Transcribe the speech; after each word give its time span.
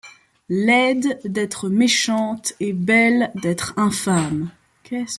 Laide, 0.49 1.19
d’être 1.25 1.69
méchante, 1.69 2.53
et, 2.59 2.73
belle, 2.73 3.31
d’être 3.35 3.75
infâme; 3.77 4.49